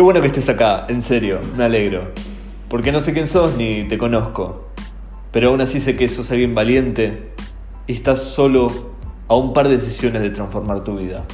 Qué 0.00 0.02
bueno 0.02 0.22
que 0.22 0.28
estés 0.28 0.48
acá, 0.48 0.86
en 0.88 1.02
serio, 1.02 1.40
me 1.58 1.64
alegro. 1.64 2.12
Porque 2.70 2.90
no 2.90 3.00
sé 3.00 3.12
quién 3.12 3.28
sos 3.28 3.58
ni 3.58 3.86
te 3.86 3.98
conozco. 3.98 4.62
Pero 5.30 5.50
aún 5.50 5.60
así 5.60 5.78
sé 5.78 5.94
que 5.94 6.08
sos 6.08 6.30
alguien 6.30 6.54
valiente 6.54 7.34
y 7.86 7.92
estás 7.92 8.22
solo 8.22 8.68
a 9.28 9.36
un 9.36 9.52
par 9.52 9.68
de 9.68 9.74
decisiones 9.74 10.22
de 10.22 10.30
transformar 10.30 10.84
tu 10.84 10.96
vida. 10.96 11.26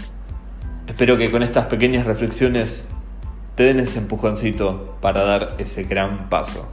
Espero 0.89 1.17
que 1.17 1.31
con 1.31 1.45
estas 1.45 1.67
pequeñas 1.67 2.07
reflexiones 2.07 2.89
te 3.55 3.63
den 3.63 3.79
ese 3.79 4.01
empujoncito 4.01 4.97
para 5.01 5.23
dar 5.23 5.55
ese 5.59 5.85
gran 5.85 6.29
paso. 6.29 6.67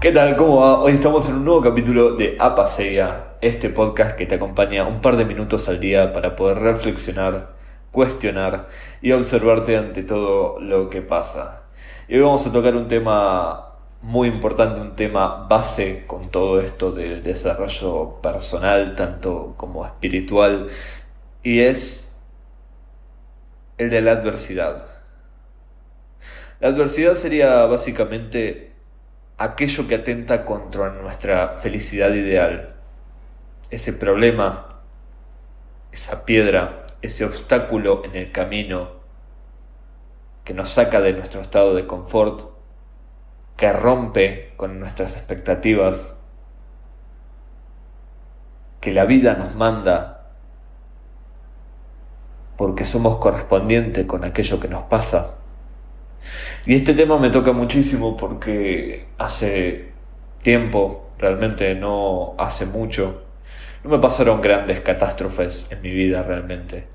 ¿Qué 0.00 0.12
tal? 0.12 0.36
¿Cómo 0.36 0.60
va? 0.60 0.78
Hoy 0.78 0.92
estamos 0.92 1.28
en 1.28 1.34
un 1.34 1.44
nuevo 1.44 1.60
capítulo 1.60 2.14
de 2.14 2.36
Apaseia, 2.38 3.32
este 3.40 3.68
podcast 3.68 4.16
que 4.16 4.26
te 4.26 4.36
acompaña 4.36 4.86
un 4.86 5.00
par 5.00 5.16
de 5.16 5.24
minutos 5.24 5.68
al 5.68 5.80
día 5.80 6.12
para 6.12 6.36
poder 6.36 6.60
reflexionar 6.60 7.55
cuestionar 7.96 8.68
y 9.00 9.12
observarte 9.12 9.74
ante 9.74 10.02
todo 10.02 10.60
lo 10.60 10.90
que 10.90 11.00
pasa. 11.00 11.62
Y 12.06 12.16
hoy 12.16 12.20
vamos 12.20 12.46
a 12.46 12.52
tocar 12.52 12.76
un 12.76 12.88
tema 12.88 13.72
muy 14.02 14.28
importante, 14.28 14.82
un 14.82 14.94
tema 14.94 15.46
base 15.48 16.04
con 16.06 16.30
todo 16.30 16.60
esto 16.60 16.92
del 16.92 17.22
desarrollo 17.22 18.20
personal, 18.20 18.94
tanto 18.96 19.54
como 19.56 19.86
espiritual, 19.86 20.66
y 21.42 21.60
es 21.60 22.14
el 23.78 23.88
de 23.88 24.02
la 24.02 24.10
adversidad. 24.10 24.84
La 26.60 26.68
adversidad 26.68 27.14
sería 27.14 27.64
básicamente 27.64 28.72
aquello 29.38 29.88
que 29.88 29.94
atenta 29.94 30.44
contra 30.44 30.90
nuestra 30.90 31.56
felicidad 31.62 32.12
ideal, 32.12 32.74
ese 33.70 33.94
problema, 33.94 34.68
esa 35.92 36.26
piedra 36.26 36.85
ese 37.02 37.24
obstáculo 37.24 38.04
en 38.04 38.16
el 38.16 38.32
camino 38.32 38.90
que 40.44 40.54
nos 40.54 40.70
saca 40.70 41.00
de 41.00 41.12
nuestro 41.12 41.40
estado 41.40 41.74
de 41.74 41.86
confort, 41.86 42.50
que 43.56 43.72
rompe 43.72 44.52
con 44.56 44.78
nuestras 44.78 45.16
expectativas, 45.16 46.16
que 48.80 48.92
la 48.92 49.04
vida 49.04 49.34
nos 49.34 49.56
manda 49.56 50.30
porque 52.56 52.84
somos 52.84 53.16
correspondientes 53.16 54.06
con 54.06 54.24
aquello 54.24 54.60
que 54.60 54.68
nos 54.68 54.84
pasa. 54.84 55.34
Y 56.64 56.74
este 56.76 56.94
tema 56.94 57.18
me 57.18 57.30
toca 57.30 57.52
muchísimo 57.52 58.16
porque 58.16 59.08
hace 59.18 59.92
tiempo, 60.42 61.10
realmente 61.18 61.74
no 61.74 62.34
hace 62.38 62.66
mucho, 62.66 63.25
no 63.86 63.92
me 63.92 63.98
pasaron 64.00 64.40
grandes 64.40 64.80
catástrofes 64.80 65.70
en 65.70 65.80
mi 65.80 65.92
vida 65.92 66.24
realmente. 66.24 66.88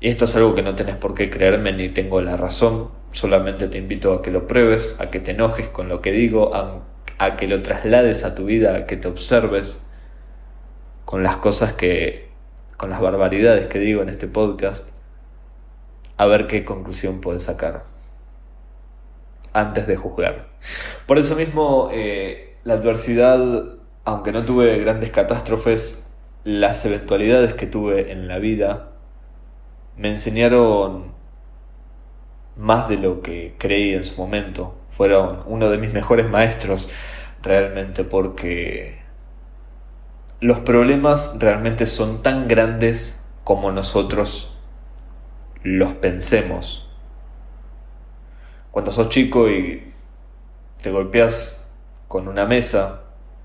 Y 0.00 0.08
esto 0.08 0.24
es 0.24 0.34
algo 0.34 0.54
que 0.54 0.62
no 0.62 0.74
tenés 0.74 0.96
por 0.96 1.12
qué 1.12 1.28
creerme 1.28 1.74
ni 1.74 1.90
tengo 1.90 2.22
la 2.22 2.38
razón, 2.38 2.90
solamente 3.10 3.68
te 3.68 3.76
invito 3.76 4.14
a 4.14 4.22
que 4.22 4.30
lo 4.30 4.46
pruebes, 4.46 4.96
a 4.98 5.10
que 5.10 5.20
te 5.20 5.32
enojes 5.32 5.68
con 5.68 5.90
lo 5.90 6.00
que 6.00 6.10
digo, 6.10 6.54
a, 6.54 7.36
que 7.36 7.46
lo 7.46 7.62
traslades 7.62 8.24
a 8.24 8.34
tu 8.34 8.46
vida, 8.46 8.76
a 8.76 8.86
que 8.86 8.96
te 8.96 9.08
observes 9.08 9.84
con 11.04 11.22
las 11.22 11.36
cosas 11.36 11.74
que, 11.74 12.30
con 12.78 12.88
las 12.88 13.02
barbaridades 13.02 13.66
que 13.66 13.78
digo 13.78 14.00
en 14.00 14.08
este 14.08 14.26
podcast, 14.26 14.88
a 16.16 16.24
ver 16.24 16.46
qué 16.46 16.64
conclusión 16.64 17.20
puedes 17.20 17.42
sacar 17.42 17.84
antes 19.52 19.86
de 19.86 19.96
juzgar. 19.96 20.48
Por 21.04 21.18
eso 21.18 21.36
mismo, 21.36 21.90
eh, 21.92 22.56
la 22.64 22.74
adversidad 22.74 23.79
aunque 24.10 24.32
no 24.32 24.44
tuve 24.44 24.78
grandes 24.78 25.10
catástrofes, 25.10 26.10
las 26.44 26.84
eventualidades 26.84 27.54
que 27.54 27.66
tuve 27.66 28.12
en 28.12 28.26
la 28.26 28.38
vida 28.38 28.90
me 29.96 30.08
enseñaron 30.08 31.12
más 32.56 32.88
de 32.88 32.98
lo 32.98 33.22
que 33.22 33.54
creí 33.58 33.94
en 33.94 34.04
su 34.04 34.20
momento. 34.20 34.74
Fueron 34.90 35.42
uno 35.46 35.70
de 35.70 35.78
mis 35.78 35.92
mejores 35.92 36.28
maestros 36.28 36.88
realmente 37.42 38.04
porque 38.04 38.98
los 40.40 40.58
problemas 40.60 41.34
realmente 41.38 41.86
son 41.86 42.22
tan 42.22 42.48
grandes 42.48 43.22
como 43.44 43.70
nosotros 43.70 44.58
los 45.62 45.92
pensemos. 45.94 46.90
Cuando 48.72 48.90
sos 48.90 49.08
chico 49.08 49.48
y 49.48 49.92
te 50.82 50.90
golpeas 50.90 51.68
con 52.08 52.26
una 52.26 52.46
mesa, 52.46 52.99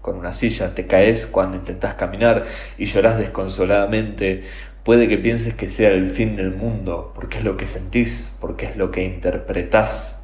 con 0.06 0.18
una 0.18 0.34
silla, 0.34 0.76
te 0.76 0.86
caes 0.86 1.26
cuando 1.26 1.58
intentas 1.58 1.96
caminar 1.96 2.44
y 2.78 2.86
lloras 2.86 3.18
desconsoladamente, 3.18 4.44
puede 4.84 5.08
que 5.08 5.18
pienses 5.18 5.56
que 5.56 5.68
sea 5.68 5.90
el 5.90 6.06
fin 6.06 6.36
del 6.36 6.52
mundo, 6.52 7.12
porque 7.16 7.40
es 7.40 7.44
lo 7.44 7.58
que 7.58 7.66
sentís, 7.66 8.32
porque 8.40 8.68
es 8.68 8.78
lo 8.78 8.92
que 8.92 9.04
interpretás, 9.04 10.20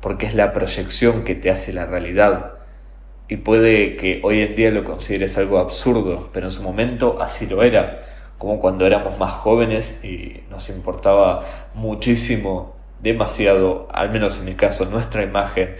porque 0.00 0.24
es 0.24 0.34
la 0.34 0.54
proyección 0.54 1.24
que 1.24 1.34
te 1.34 1.50
hace 1.50 1.74
la 1.74 1.84
realidad. 1.84 2.54
Y 3.28 3.36
puede 3.36 3.96
que 3.96 4.22
hoy 4.24 4.40
en 4.40 4.54
día 4.54 4.70
lo 4.70 4.82
consideres 4.82 5.36
algo 5.36 5.58
absurdo, 5.58 6.30
pero 6.32 6.46
en 6.46 6.50
su 6.50 6.62
momento 6.62 7.18
así 7.20 7.46
lo 7.46 7.62
era, 7.62 8.00
como 8.38 8.60
cuando 8.60 8.86
éramos 8.86 9.18
más 9.18 9.32
jóvenes 9.32 10.02
y 10.02 10.40
nos 10.48 10.70
importaba 10.70 11.44
muchísimo, 11.74 12.76
demasiado, 13.02 13.88
al 13.92 14.10
menos 14.10 14.38
en 14.38 14.46
mi 14.46 14.54
caso, 14.54 14.86
nuestra 14.86 15.22
imagen 15.22 15.76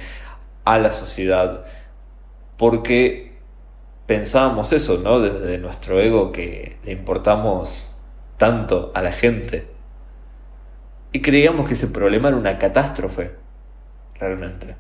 a 0.67 0.79
la 0.79 0.91
sociedad, 0.91 1.65
porque 2.57 3.35
pensábamos 4.07 4.73
eso, 4.73 4.99
¿no? 4.99 5.21
Desde 5.21 5.59
nuestro 5.59 6.01
ego 6.01 6.33
que 6.33 6.77
le 6.85 6.93
importamos 6.93 7.95
tanto 8.37 8.93
a 8.95 9.03
la 9.03 9.13
gente. 9.13 9.69
Y 11.13 11.23
creíamos 11.23 11.69
que 11.69 11.75
ese 11.75 11.89
problema 11.89 12.29
era 12.29 12.37
una 12.37 12.59
catástrofe, 12.59 13.33
realmente. 14.19 14.77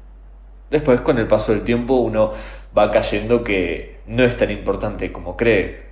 Después, 0.70 1.00
con 1.00 1.18
el 1.18 1.28
paso 1.28 1.52
del 1.52 1.62
tiempo, 1.62 1.94
uno 1.94 2.32
va 2.76 2.90
cayendo 2.90 3.44
que 3.44 4.00
no 4.06 4.24
es 4.24 4.36
tan 4.36 4.50
importante 4.50 5.12
como 5.12 5.36
cree. 5.36 5.84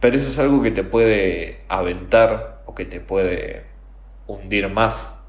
Pero 0.00 0.16
eso 0.16 0.28
es 0.28 0.38
algo 0.38 0.62
que 0.62 0.70
te 0.70 0.82
puede 0.82 1.60
aventar 1.68 2.62
o 2.64 2.74
que 2.74 2.86
te 2.86 3.00
puede 3.00 3.66
hundir 4.26 4.68
más 4.70 5.19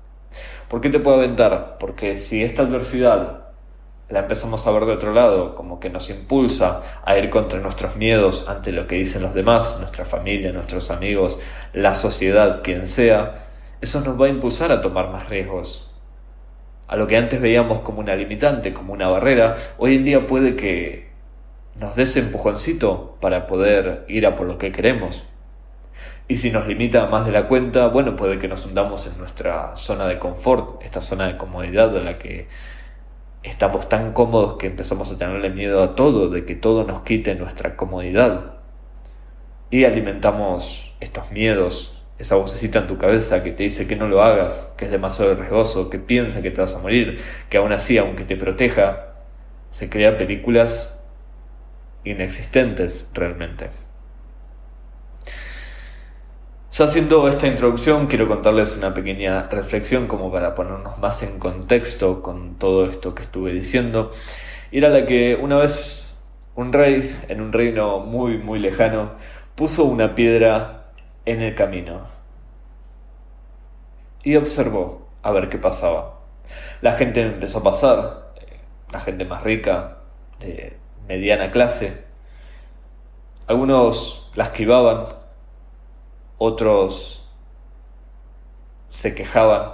¿Por 0.67 0.81
qué 0.81 0.89
te 0.89 0.99
puedo 0.99 1.17
aventar? 1.17 1.77
Porque 1.79 2.17
si 2.17 2.43
esta 2.43 2.63
adversidad 2.63 3.41
la 4.11 4.19
empezamos 4.19 4.67
a 4.67 4.71
ver 4.71 4.85
de 4.85 4.93
otro 4.93 5.13
lado, 5.13 5.55
como 5.55 5.79
que 5.79 5.89
nos 5.89 6.09
impulsa 6.09 6.81
a 7.03 7.17
ir 7.17 7.29
contra 7.29 7.59
nuestros 7.59 7.95
miedos 7.95 8.45
ante 8.47 8.71
lo 8.71 8.85
que 8.85 8.95
dicen 8.95 9.21
los 9.21 9.33
demás, 9.33 9.77
nuestra 9.79 10.05
familia, 10.05 10.51
nuestros 10.51 10.91
amigos, 10.91 11.39
la 11.73 11.95
sociedad, 11.95 12.61
quien 12.61 12.87
sea, 12.87 13.47
eso 13.79 14.01
nos 14.01 14.19
va 14.19 14.25
a 14.25 14.29
impulsar 14.29 14.71
a 14.71 14.81
tomar 14.81 15.09
más 15.09 15.29
riesgos. 15.29 15.91
A 16.87 16.97
lo 16.97 17.07
que 17.07 17.15
antes 17.15 17.39
veíamos 17.39 17.79
como 17.79 18.01
una 18.01 18.15
limitante, 18.15 18.73
como 18.73 18.91
una 18.91 19.07
barrera, 19.07 19.55
hoy 19.77 19.95
en 19.95 20.03
día 20.03 20.27
puede 20.27 20.57
que 20.57 21.09
nos 21.75 21.95
dé 21.95 22.03
ese 22.03 22.19
empujoncito 22.19 23.17
para 23.21 23.47
poder 23.47 24.03
ir 24.09 24.25
a 24.25 24.35
por 24.35 24.45
lo 24.45 24.57
que 24.57 24.73
queremos. 24.73 25.23
Y 26.31 26.37
si 26.37 26.49
nos 26.49 26.65
limita 26.65 27.07
más 27.07 27.25
de 27.25 27.33
la 27.33 27.49
cuenta, 27.49 27.87
bueno, 27.87 28.15
puede 28.15 28.39
que 28.39 28.47
nos 28.47 28.65
hundamos 28.65 29.05
en 29.05 29.17
nuestra 29.17 29.75
zona 29.75 30.07
de 30.07 30.17
confort, 30.17 30.81
esta 30.81 31.01
zona 31.01 31.27
de 31.27 31.35
comodidad 31.35 31.89
de 31.89 31.99
la 31.99 32.17
que 32.19 32.47
estamos 33.43 33.89
tan 33.89 34.13
cómodos 34.13 34.53
que 34.53 34.67
empezamos 34.67 35.11
a 35.11 35.17
tenerle 35.17 35.49
miedo 35.49 35.83
a 35.83 35.93
todo, 35.93 36.29
de 36.29 36.45
que 36.45 36.55
todo 36.55 36.85
nos 36.85 37.01
quite 37.01 37.35
nuestra 37.35 37.75
comodidad. 37.75 38.53
Y 39.71 39.83
alimentamos 39.83 40.93
estos 41.01 41.33
miedos, 41.33 42.01
esa 42.17 42.37
vocecita 42.37 42.79
en 42.79 42.87
tu 42.87 42.97
cabeza 42.97 43.43
que 43.43 43.51
te 43.51 43.63
dice 43.63 43.85
que 43.85 43.97
no 43.97 44.07
lo 44.07 44.23
hagas, 44.23 44.71
que 44.77 44.85
es 44.85 44.91
demasiado 44.91 45.35
riesgoso, 45.35 45.89
que 45.89 45.99
piensa 45.99 46.41
que 46.41 46.51
te 46.51 46.61
vas 46.61 46.75
a 46.75 46.79
morir, 46.79 47.19
que 47.49 47.57
aún 47.57 47.73
así, 47.73 47.97
aunque 47.97 48.23
te 48.23 48.37
proteja, 48.37 49.15
se 49.69 49.89
crea 49.89 50.15
películas 50.15 50.97
inexistentes 52.05 53.05
realmente. 53.13 53.90
Ya 56.71 56.85
haciendo 56.85 57.27
esta 57.27 57.47
introducción, 57.47 58.07
quiero 58.07 58.29
contarles 58.29 58.77
una 58.77 58.93
pequeña 58.93 59.49
reflexión 59.49 60.07
como 60.07 60.31
para 60.31 60.55
ponernos 60.55 60.97
más 60.99 61.21
en 61.21 61.37
contexto 61.37 62.21
con 62.21 62.55
todo 62.55 62.85
esto 62.85 63.13
que 63.13 63.23
estuve 63.23 63.51
diciendo. 63.51 64.11
Era 64.71 64.87
la 64.87 65.05
que 65.05 65.35
una 65.35 65.57
vez 65.57 66.17
un 66.55 66.71
rey, 66.71 67.13
en 67.27 67.41
un 67.41 67.51
reino 67.51 67.99
muy, 67.99 68.37
muy 68.37 68.57
lejano, 68.57 69.11
puso 69.53 69.83
una 69.83 70.15
piedra 70.15 70.93
en 71.25 71.41
el 71.41 71.55
camino 71.55 72.07
y 74.23 74.37
observó 74.37 75.09
a 75.23 75.31
ver 75.31 75.49
qué 75.49 75.57
pasaba. 75.57 76.21
La 76.81 76.93
gente 76.93 77.21
empezó 77.21 77.59
a 77.59 77.63
pasar, 77.63 78.33
la 78.93 79.01
gente 79.01 79.25
más 79.25 79.43
rica, 79.43 79.97
de 80.39 80.77
mediana 81.05 81.51
clase. 81.51 82.05
Algunos 83.47 84.31
la 84.35 84.45
esquivaban, 84.45 85.20
otros 86.43 87.23
se 88.89 89.13
quejaban 89.13 89.73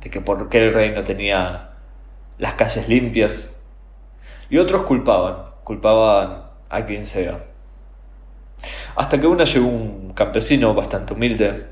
de 0.00 0.08
que 0.08 0.22
por 0.22 0.48
qué 0.48 0.60
el 0.62 0.72
rey 0.72 0.92
no 0.92 1.04
tenía 1.04 1.72
las 2.38 2.54
calles 2.54 2.88
limpias. 2.88 3.54
Y 4.48 4.56
otros 4.56 4.82
culpaban, 4.82 5.50
culpaban 5.62 6.44
a 6.70 6.86
quien 6.86 7.04
sea. 7.04 7.44
Hasta 8.94 9.20
que 9.20 9.26
una 9.26 9.44
llegó 9.44 9.66
un 9.66 10.14
campesino 10.14 10.72
bastante 10.72 11.12
humilde 11.12 11.66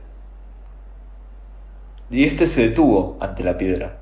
y 2.10 2.25
este 2.25 2.46
se 2.46 2.69
detuvo 2.69 3.16
ante 3.19 3.42
la 3.44 3.56
piedra. 3.56 4.00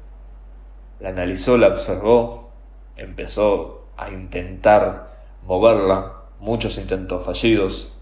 La 0.98 1.10
analizó, 1.10 1.56
la 1.56 1.68
observó, 1.68 2.50
empezó 2.96 3.86
a 3.96 4.10
intentar 4.10 5.18
moverla, 5.46 6.14
muchos 6.40 6.78
intentos 6.78 7.24
fallidos, 7.24 7.92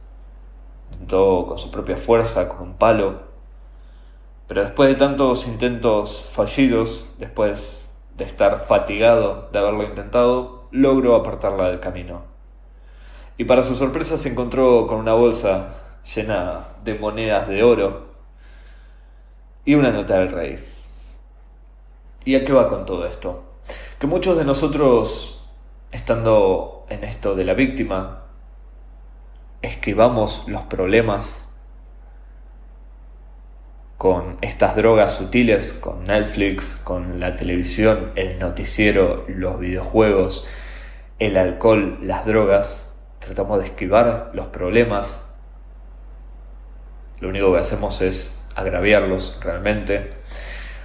intentó 0.93 1.47
con 1.47 1.59
su 1.59 1.71
propia 1.71 1.97
fuerza, 1.97 2.49
con 2.49 2.61
un 2.61 2.75
palo, 2.75 3.31
pero 4.47 4.63
después 4.63 4.89
de 4.89 4.97
tantos 4.97 5.47
intentos 5.47 6.27
fallidos, 6.31 7.07
después 7.19 7.89
de 8.17 8.25
estar 8.25 8.67
fatigado 8.67 9.49
de 9.53 9.59
haberlo 9.59 9.85
intentado, 9.85 10.67
logró 10.73 11.15
apartarla 11.15 11.69
del 11.69 11.81
camino. 11.81 12.23
Y 13.39 13.45
para 13.45 13.63
su 13.63 13.75
sorpresa 13.75 14.19
se 14.19 14.29
encontró 14.29 14.87
con 14.87 14.99
una 14.99 15.15
bolsa 15.15 15.77
llena 16.15 16.67
de 16.85 16.95
monedas 16.95 17.49
de 17.49 17.63
oro 17.63 18.09
y 19.65 19.77
una 19.77 19.93
nota 19.93 20.19
del 20.19 20.31
rey. 20.31 20.65
¿Y 22.25 22.35
a 22.35 22.45
qué 22.45 22.53
va 22.53 22.69
con 22.69 22.85
todo 22.85 23.07
esto? 23.07 23.45
Que 23.99 24.07
muchos 24.07 24.37
de 24.37 24.45
nosotros, 24.45 25.49
estando 25.91 26.87
en 26.89 27.05
esto 27.05 27.35
de 27.35 27.45
la 27.45 27.55
víctima, 27.55 28.20
esquivamos 29.63 30.45
los 30.47 30.63
problemas 30.63 31.45
con 34.01 34.39
estas 34.41 34.77
drogas 34.77 35.15
sutiles, 35.15 35.75
con 35.75 36.05
Netflix, 36.05 36.77
con 36.77 37.21
la 37.21 37.37
televisión, 37.37 38.13
el 38.17 38.39
noticiero, 38.39 39.27
los 39.29 39.61
videojuegos, 39.61 40.47
el 41.19 41.37
alcohol, 41.37 41.99
las 42.01 42.25
drogas. 42.25 42.91
Tratamos 43.19 43.59
de 43.59 43.67
esquivar 43.67 44.31
los 44.33 44.47
problemas. 44.47 45.21
Lo 47.21 47.29
único 47.29 47.53
que 47.53 47.59
hacemos 47.59 48.01
es 48.01 48.43
agraviarlos 48.55 49.39
realmente. 49.43 50.09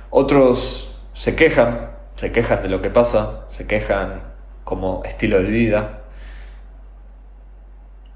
Otros 0.09 0.99
se 1.13 1.37
quejan, 1.37 1.91
se 2.15 2.33
quejan 2.33 2.63
de 2.63 2.69
lo 2.69 2.81
que 2.81 2.89
pasa, 2.89 3.45
se 3.47 3.65
quejan 3.65 4.23
como 4.65 5.03
estilo 5.05 5.37
de 5.37 5.49
vida. 5.49 6.01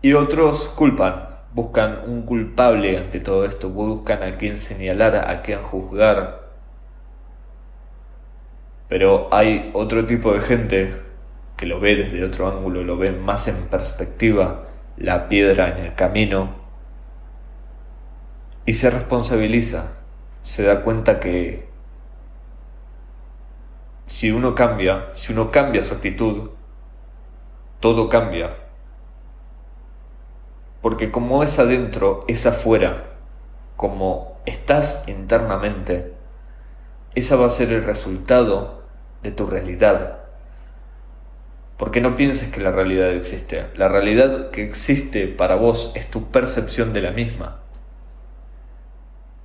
Y 0.01 0.13
otros 0.13 0.69
culpan, 0.69 1.27
buscan 1.53 2.01
un 2.07 2.21
culpable 2.21 2.97
ante 2.97 3.19
todo 3.19 3.45
esto, 3.45 3.69
buscan 3.69 4.23
a 4.23 4.31
quien 4.31 4.57
señalar, 4.57 5.15
a 5.15 5.41
quien 5.41 5.61
juzgar. 5.61 6.49
Pero 8.87 9.27
hay 9.31 9.71
otro 9.73 10.05
tipo 10.05 10.33
de 10.33 10.39
gente 10.39 11.01
que 11.57 11.65
lo 11.65 11.79
ve 11.79 11.95
desde 11.95 12.23
otro 12.23 12.47
ángulo, 12.47 12.83
lo 12.83 12.97
ve 12.97 13.11
más 13.11 13.47
en 13.49 13.67
perspectiva, 13.67 14.63
la 14.97 15.27
piedra 15.27 15.67
en 15.77 15.85
el 15.85 15.95
camino, 15.95 16.55
y 18.65 18.75
se 18.75 18.89
responsabiliza, 18.89 19.93
se 20.43 20.63
da 20.63 20.81
cuenta 20.81 21.19
que 21.19 21.67
si 24.05 24.31
uno 24.31 24.55
cambia, 24.55 25.07
si 25.13 25.33
uno 25.33 25.51
cambia 25.51 25.81
su 25.81 25.95
actitud, 25.95 26.51
todo 27.79 28.09
cambia. 28.09 28.68
Porque 30.81 31.11
como 31.11 31.43
es 31.43 31.59
adentro, 31.59 32.25
es 32.27 32.45
afuera. 32.45 33.05
Como 33.75 34.39
estás 34.45 35.03
internamente, 35.07 36.13
esa 37.15 37.35
va 37.35 37.47
a 37.47 37.51
ser 37.51 37.71
el 37.73 37.83
resultado 37.83 38.83
de 39.23 39.31
tu 39.31 39.45
realidad. 39.45 40.19
Porque 41.77 42.01
no 42.01 42.15
pienses 42.15 42.49
que 42.49 42.61
la 42.61 42.71
realidad 42.71 43.11
existe. 43.11 43.67
La 43.75 43.87
realidad 43.87 44.49
que 44.51 44.63
existe 44.63 45.27
para 45.27 45.55
vos 45.55 45.91
es 45.95 46.09
tu 46.09 46.29
percepción 46.29 46.93
de 46.93 47.01
la 47.01 47.11
misma. 47.11 47.59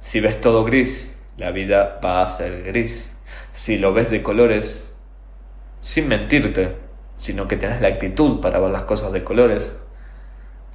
Si 0.00 0.20
ves 0.20 0.40
todo 0.40 0.64
gris, 0.64 1.16
la 1.36 1.50
vida 1.50 2.00
va 2.04 2.22
a 2.22 2.28
ser 2.28 2.64
gris. 2.64 3.12
Si 3.52 3.78
lo 3.78 3.92
ves 3.92 4.10
de 4.10 4.22
colores, 4.22 4.90
sin 5.80 6.08
mentirte, 6.08 6.76
sino 7.16 7.48
que 7.48 7.56
tenés 7.56 7.80
la 7.80 7.88
actitud 7.88 8.40
para 8.40 8.58
ver 8.58 8.70
las 8.70 8.82
cosas 8.82 9.12
de 9.12 9.24
colores, 9.24 9.74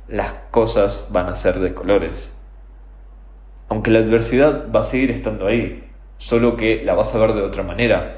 las 0.10 0.34
cosas 0.52 1.08
van 1.12 1.30
a 1.30 1.36
ser 1.36 1.60
de 1.60 1.74
colores. 1.74 2.32
Aunque 3.68 3.92
la 3.92 4.00
adversidad 4.00 4.72
va 4.74 4.82
a 4.82 4.84
seguir 4.84 5.12
estando 5.12 5.48
ahí, 5.48 5.88
solo 6.18 6.58
que 6.58 6.84
la 6.84 6.96
vas 6.96 7.14
a 7.14 7.20
ver 7.20 7.34
de 7.34 7.42
otra 7.42 7.64
manera. 7.64 8.18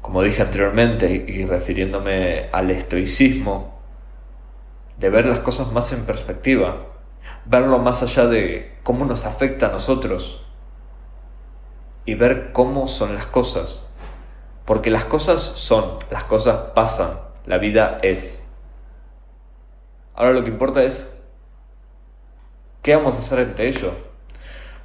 Como 0.00 0.22
dije 0.22 0.42
anteriormente 0.42 1.10
y 1.12 1.44
refiriéndome 1.44 2.48
al 2.52 2.70
estoicismo, 2.70 3.80
de 4.98 5.10
ver 5.10 5.26
las 5.26 5.40
cosas 5.40 5.72
más 5.72 5.92
en 5.92 6.04
perspectiva, 6.04 6.86
verlo 7.44 7.78
más 7.78 8.02
allá 8.02 8.26
de 8.26 8.76
cómo 8.82 9.04
nos 9.04 9.24
afecta 9.24 9.66
a 9.66 9.70
nosotros 9.70 10.44
y 12.04 12.14
ver 12.14 12.52
cómo 12.52 12.86
son 12.86 13.14
las 13.14 13.26
cosas. 13.26 13.88
Porque 14.64 14.90
las 14.90 15.04
cosas 15.04 15.42
son, 15.42 15.98
las 16.10 16.24
cosas 16.24 16.70
pasan, 16.74 17.18
la 17.46 17.58
vida 17.58 17.98
es. 18.02 18.41
Ahora 20.14 20.32
lo 20.32 20.44
que 20.44 20.50
importa 20.50 20.82
es 20.82 21.20
qué 22.82 22.96
vamos 22.96 23.14
a 23.14 23.18
hacer 23.18 23.40
ante 23.40 23.68
ello. 23.68 23.92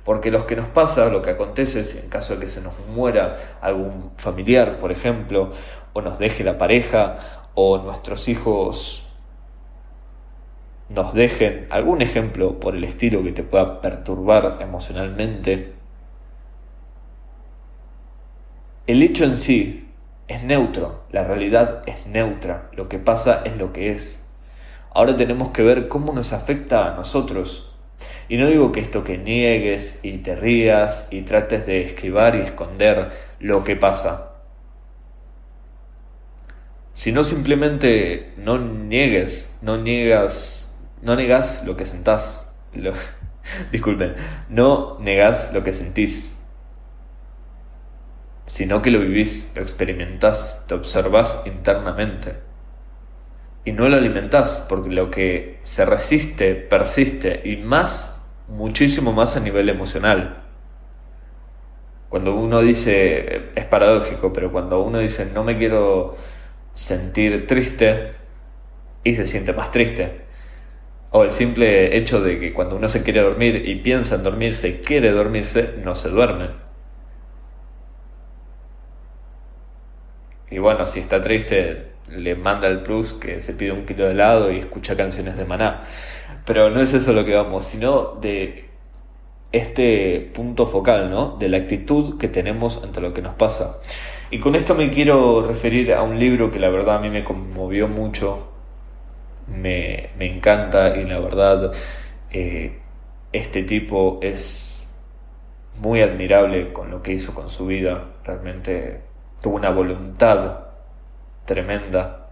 Porque 0.03 0.31
lo 0.31 0.47
que 0.47 0.55
nos 0.55 0.67
pasa, 0.67 1.09
lo 1.09 1.21
que 1.21 1.31
acontece, 1.31 1.83
si 1.83 1.99
en 1.99 2.09
caso 2.09 2.33
de 2.33 2.39
que 2.39 2.47
se 2.47 2.61
nos 2.61 2.79
muera 2.87 3.57
algún 3.59 4.11
familiar, 4.17 4.79
por 4.79 4.91
ejemplo, 4.91 5.51
o 5.91 6.01
nos 6.01 6.17
deje 6.17 6.45
la 6.45 6.57
pareja, 6.57 7.17
o 7.55 7.77
nuestros 7.79 8.29
hijos 8.29 9.03
nos 10.89 11.13
dejen 11.13 11.67
algún 11.69 12.01
ejemplo 12.01 12.59
por 12.59 12.75
el 12.75 12.83
estilo 12.83 13.23
que 13.23 13.31
te 13.31 13.43
pueda 13.43 13.81
perturbar 13.81 14.59
emocionalmente, 14.61 15.73
el 18.85 19.03
hecho 19.03 19.25
en 19.25 19.37
sí 19.37 19.91
es 20.29 20.43
neutro, 20.43 21.03
la 21.11 21.23
realidad 21.23 21.83
es 21.85 22.07
neutra, 22.07 22.69
lo 22.73 22.87
que 22.87 22.99
pasa 22.99 23.41
es 23.43 23.57
lo 23.57 23.73
que 23.73 23.91
es. 23.91 24.23
Ahora 24.93 25.15
tenemos 25.15 25.49
que 25.49 25.63
ver 25.63 25.87
cómo 25.87 26.13
nos 26.13 26.33
afecta 26.33 26.91
a 26.91 26.95
nosotros. 26.95 27.71
Y 28.29 28.37
no 28.37 28.47
digo 28.47 28.71
que 28.71 28.79
esto 28.79 29.03
que 29.03 29.17
niegues 29.17 29.99
y 30.03 30.17
te 30.19 30.35
rías 30.35 31.07
y 31.11 31.21
trates 31.21 31.65
de 31.65 31.81
esquivar 31.81 32.35
y 32.35 32.39
esconder 32.39 33.11
lo 33.39 33.63
que 33.63 33.75
pasa. 33.75 34.33
Sino 36.93 37.23
simplemente 37.23 38.33
no 38.37 38.57
niegues, 38.57 39.57
no 39.61 39.77
niegas, 39.77 40.75
no 41.01 41.15
negas 41.15 41.63
lo 41.65 41.77
que 41.77 41.85
sentás. 41.85 42.45
disculpen, 43.71 44.15
no 44.49 44.97
negas 44.99 45.53
lo 45.53 45.63
que 45.63 45.73
sentís. 45.73 46.35
Sino 48.45 48.81
que 48.81 48.91
lo 48.91 48.99
vivís, 48.99 49.51
lo 49.55 49.61
experimentás, 49.61 50.65
te 50.67 50.73
observás 50.73 51.41
internamente 51.45 52.46
y 53.67 53.73
no 53.73 53.89
lo 53.89 53.97
alimentas 53.97 54.65
porque 54.69 54.89
lo 54.89 55.11
que 55.11 55.59
se 55.63 55.83
resiste 55.83 56.55
persiste 56.55 57.41
y 57.43 57.57
más, 57.57 58.17
muchísimo 58.47 59.11
más 59.11 59.35
a 59.35 59.41
nivel 59.41 59.67
emocional. 59.67 60.45
Cuando 62.07 62.33
uno 62.33 62.61
dice, 62.61 63.49
es 63.55 63.65
paradójico, 63.65 64.31
pero 64.31 64.53
cuando 64.53 64.81
uno 64.81 64.99
dice 64.99 65.25
no 65.25 65.43
me 65.43 65.57
quiero 65.57 66.15
sentir 66.71 67.45
triste 67.45 68.13
y 69.03 69.15
se 69.15 69.27
siente 69.27 69.51
más 69.51 69.69
triste. 69.69 70.21
O 71.11 71.25
el 71.25 71.29
simple 71.31 71.97
hecho 71.97 72.21
de 72.21 72.39
que 72.39 72.53
cuando 72.53 72.77
uno 72.77 72.87
se 72.87 73.03
quiere 73.03 73.19
dormir 73.19 73.63
y 73.67 73.75
piensa 73.75 74.15
en 74.15 74.23
dormirse 74.23 74.79
quiere 74.79 75.11
dormirse, 75.11 75.73
no 75.83 75.93
se 75.93 76.07
duerme. 76.07 76.51
Y 80.49 80.59
bueno, 80.59 80.87
si 80.87 81.01
está 81.01 81.19
triste, 81.19 81.96
le 82.09 82.35
manda 82.35 82.67
el 82.67 82.81
plus 82.81 83.13
que 83.13 83.41
se 83.41 83.53
pide 83.53 83.71
un 83.71 83.85
kilo 83.85 84.05
de 84.05 84.11
helado 84.11 84.51
y 84.51 84.57
escucha 84.57 84.95
canciones 84.95 85.37
de 85.37 85.45
maná. 85.45 85.83
Pero 86.45 86.69
no 86.69 86.81
es 86.81 86.93
eso 86.93 87.13
lo 87.13 87.25
que 87.25 87.35
vamos, 87.35 87.65
sino 87.65 88.15
de 88.21 88.69
este 89.51 90.31
punto 90.33 90.67
focal, 90.67 91.09
¿no? 91.09 91.37
De 91.37 91.49
la 91.49 91.57
actitud 91.57 92.17
que 92.17 92.27
tenemos 92.27 92.83
ante 92.83 93.01
lo 93.01 93.13
que 93.13 93.21
nos 93.21 93.33
pasa. 93.35 93.79
Y 94.29 94.39
con 94.39 94.55
esto 94.55 94.75
me 94.75 94.89
quiero 94.91 95.41
referir 95.41 95.93
a 95.93 96.03
un 96.03 96.19
libro 96.19 96.51
que 96.51 96.59
la 96.59 96.69
verdad 96.69 96.97
a 96.97 96.99
mí 96.99 97.09
me 97.09 97.23
conmovió 97.23 97.87
mucho, 97.87 98.49
me, 99.47 100.09
encanta 100.19 100.97
y 100.97 101.05
la 101.05 101.19
verdad 101.19 101.71
eh, 102.31 102.79
este 103.31 103.63
tipo 103.63 104.19
es 104.21 104.93
muy 105.75 106.01
admirable 106.01 106.73
con 106.73 106.91
lo 106.91 107.01
que 107.01 107.13
hizo 107.13 107.33
con 107.33 107.49
su 107.49 107.67
vida, 107.67 108.03
realmente 108.25 109.01
tuvo 109.41 109.55
una 109.55 109.69
voluntad 109.69 110.66
tremenda, 111.47 112.27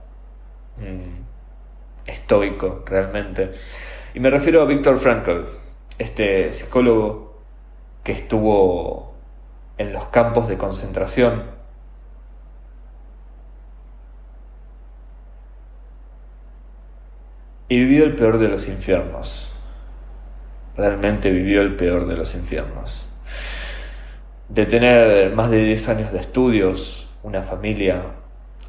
mm, 0.78 2.06
estoico 2.06 2.84
realmente. 2.86 3.50
Y 4.14 4.20
me 4.20 4.30
refiero 4.30 4.62
a 4.62 4.66
Víctor 4.66 5.00
Frankl, 5.00 5.46
este 5.98 6.52
psicólogo 6.54 7.42
que 8.04 8.12
estuvo 8.12 9.16
en 9.78 9.94
los 9.94 10.06
campos 10.08 10.48
de 10.48 10.58
concentración. 10.58 11.44
Y 17.68 17.80
vivió 17.80 18.04
el 18.04 18.16
peor 18.16 18.38
de 18.38 18.50
los 18.50 18.68
infiernos. 18.68 19.52
Realmente 20.78 21.32
vivió 21.32 21.62
el 21.62 21.76
peor 21.76 22.06
de 22.06 22.18
los 22.18 22.36
infiernos. 22.36 23.08
De 24.50 24.66
tener 24.66 25.34
más 25.34 25.50
de 25.50 25.64
10 25.64 25.90
años 25.90 26.12
de 26.12 26.20
estudios, 26.20 27.10
una 27.24 27.42
familia, 27.42 28.04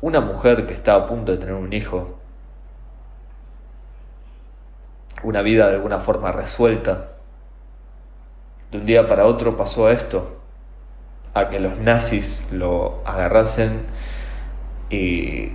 una 0.00 0.20
mujer 0.20 0.66
que 0.66 0.74
estaba 0.74 1.04
a 1.04 1.06
punto 1.06 1.32
de 1.32 1.38
tener 1.38 1.54
un 1.54 1.72
hijo, 1.72 2.18
una 5.22 5.42
vida 5.42 5.68
de 5.68 5.76
alguna 5.76 6.00
forma 6.00 6.32
resuelta. 6.32 7.12
De 8.70 8.78
un 8.78 8.86
día 8.86 9.08
para 9.08 9.26
otro 9.26 9.56
pasó 9.56 9.86
a 9.86 9.92
esto, 9.92 10.40
a 11.34 11.48
que 11.48 11.60
los 11.60 11.78
nazis 11.78 12.46
lo 12.50 13.02
agarrasen 13.04 13.86
y 14.90 15.52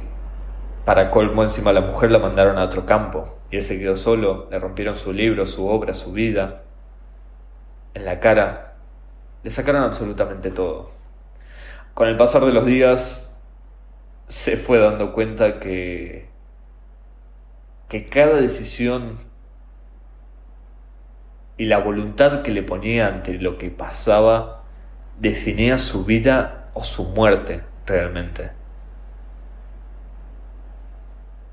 para 0.86 1.12
colmo 1.12 1.44
encima 1.44 1.72
la 1.74 1.82
mujer 1.82 2.12
la 2.12 2.20
mandaron 2.20 2.58
a 2.58 2.66
otro 2.66 2.86
campo 2.86 3.38
y 3.50 3.58
él 3.58 3.64
se 3.64 3.78
quedó 3.78 3.96
solo, 3.96 4.48
le 4.50 4.60
rompieron 4.60 4.96
su 4.96 5.14
libro, 5.14 5.46
su 5.46 5.68
obra, 5.68 5.94
su 5.94 6.14
vida, 6.14 6.64
en 7.94 8.06
la 8.06 8.20
cara, 8.20 8.76
le 9.44 9.50
sacaron 9.50 9.84
absolutamente 9.84 10.52
todo. 10.52 10.92
Con 11.94 12.08
el 12.08 12.16
pasar 12.16 12.46
de 12.46 12.54
los 12.54 12.66
días 12.66 13.31
se 14.32 14.56
fue 14.56 14.80
dando 14.80 15.12
cuenta 15.12 15.60
que, 15.60 16.30
que 17.90 18.06
cada 18.06 18.38
decisión 18.38 19.20
y 21.58 21.66
la 21.66 21.80
voluntad 21.80 22.42
que 22.42 22.52
le 22.52 22.64
ponía 22.64 23.08
ante 23.08 23.34
lo 23.34 23.58
que 23.58 23.72
pasaba 23.72 24.64
definía 25.20 25.78
su 25.80 26.06
vida 26.06 26.70
o 26.74 26.86
su 26.86 27.04
muerte 27.04 27.62
realmente 27.86 28.52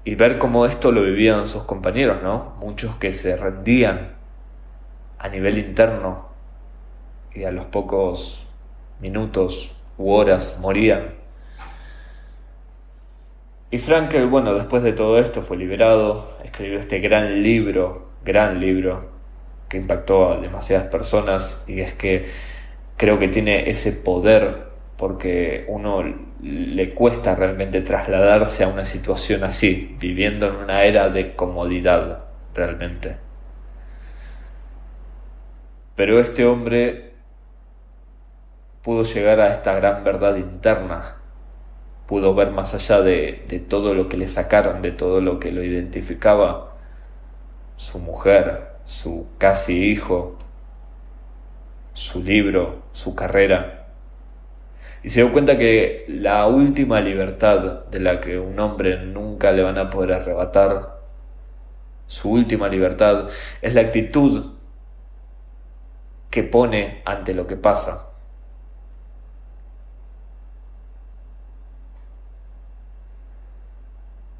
y 0.04 0.14
ver 0.14 0.38
cómo 0.38 0.64
esto 0.64 0.92
lo 0.92 1.02
vivían 1.02 1.48
sus 1.48 1.64
compañeros, 1.64 2.22
¿no? 2.22 2.54
Muchos 2.60 2.94
que 2.94 3.12
se 3.12 3.36
rendían 3.36 4.14
a 5.18 5.28
nivel 5.28 5.58
interno 5.58 6.28
y 7.34 7.42
a 7.42 7.50
los 7.50 7.66
pocos 7.66 8.46
minutos 9.00 9.74
u 9.98 10.12
horas 10.12 10.58
morían. 10.60 11.17
Y 13.70 13.78
Frankel, 13.78 14.26
bueno, 14.26 14.54
después 14.54 14.82
de 14.82 14.92
todo 14.92 15.18
esto 15.18 15.42
fue 15.42 15.58
liberado, 15.58 16.38
escribió 16.42 16.78
este 16.78 17.00
gran 17.00 17.42
libro, 17.42 18.08
gran 18.24 18.60
libro, 18.60 19.10
que 19.68 19.76
impactó 19.76 20.32
a 20.32 20.38
demasiadas 20.38 20.88
personas 20.88 21.64
y 21.68 21.80
es 21.80 21.92
que 21.92 22.22
creo 22.96 23.18
que 23.18 23.28
tiene 23.28 23.68
ese 23.68 23.92
poder 23.92 24.68
porque 24.96 25.64
uno 25.68 26.02
le 26.40 26.94
cuesta 26.94 27.34
realmente 27.34 27.82
trasladarse 27.82 28.64
a 28.64 28.68
una 28.68 28.84
situación 28.84 29.44
así, 29.44 29.96
viviendo 30.00 30.48
en 30.48 30.56
una 30.56 30.84
era 30.84 31.10
de 31.10 31.36
comodidad 31.36 32.26
realmente. 32.54 33.16
Pero 35.94 36.18
este 36.20 36.46
hombre 36.46 37.12
pudo 38.82 39.02
llegar 39.02 39.40
a 39.40 39.52
esta 39.52 39.74
gran 39.74 40.02
verdad 40.04 40.36
interna, 40.36 41.17
pudo 42.08 42.34
ver 42.34 42.50
más 42.50 42.74
allá 42.74 43.00
de, 43.02 43.44
de 43.48 43.60
todo 43.60 43.94
lo 43.94 44.08
que 44.08 44.16
le 44.16 44.26
sacaron, 44.26 44.82
de 44.82 44.90
todo 44.90 45.20
lo 45.20 45.38
que 45.38 45.52
lo 45.52 45.62
identificaba, 45.62 46.76
su 47.76 48.00
mujer, 48.00 48.72
su 48.84 49.28
casi 49.38 49.90
hijo, 49.90 50.36
su 51.92 52.20
libro, 52.22 52.82
su 52.92 53.14
carrera 53.14 53.78
y 55.02 55.10
se 55.10 55.22
dio 55.22 55.32
cuenta 55.32 55.56
que 55.56 56.04
la 56.08 56.46
última 56.46 57.00
libertad 57.00 57.84
de 57.86 58.00
la 58.00 58.20
que 58.20 58.38
un 58.38 58.58
hombre 58.58 59.04
nunca 59.04 59.52
le 59.52 59.62
van 59.62 59.78
a 59.78 59.90
poder 59.90 60.12
arrebatar, 60.12 60.98
su 62.06 62.30
última 62.30 62.68
libertad, 62.68 63.28
es 63.62 63.74
la 63.74 63.82
actitud 63.82 64.52
que 66.30 66.42
pone 66.42 67.02
ante 67.04 67.34
lo 67.34 67.46
que 67.46 67.56
pasa. 67.56 68.07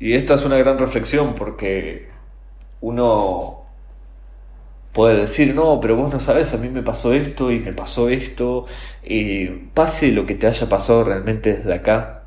Y 0.00 0.14
esta 0.14 0.34
es 0.34 0.44
una 0.44 0.58
gran 0.58 0.78
reflexión 0.78 1.34
porque 1.34 2.08
uno 2.80 3.66
puede 4.92 5.20
decir, 5.20 5.54
no, 5.54 5.80
pero 5.80 5.96
vos 5.96 6.12
no 6.12 6.20
sabes, 6.20 6.52
a 6.54 6.56
mí 6.58 6.68
me 6.68 6.82
pasó 6.82 7.12
esto 7.12 7.52
y 7.52 7.60
me 7.60 7.72
pasó 7.72 8.08
esto, 8.08 8.66
y 9.04 9.46
pase 9.46 10.12
lo 10.12 10.26
que 10.26 10.34
te 10.34 10.46
haya 10.46 10.68
pasado 10.68 11.04
realmente 11.04 11.54
desde 11.56 11.74
acá, 11.74 12.24